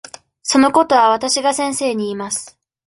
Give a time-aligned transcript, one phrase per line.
[0.41, 2.57] そのことはわたしが先生に言います。